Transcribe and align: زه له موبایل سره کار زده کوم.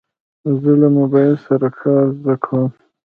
زه 0.61 0.71
له 0.81 0.87
موبایل 0.97 1.35
سره 1.47 1.67
کار 1.79 2.05
زده 2.17 2.35
کوم. 2.45 2.69